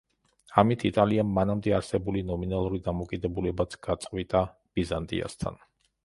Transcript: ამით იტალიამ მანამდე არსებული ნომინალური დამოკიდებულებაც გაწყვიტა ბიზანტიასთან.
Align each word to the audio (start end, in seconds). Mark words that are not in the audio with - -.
ამით 0.59 0.83
იტალიამ 0.89 1.33
მანამდე 1.33 1.75
არსებული 1.79 2.23
ნომინალური 2.29 2.79
დამოკიდებულებაც 2.87 3.75
გაწყვიტა 3.89 4.41
ბიზანტიასთან. 4.79 5.61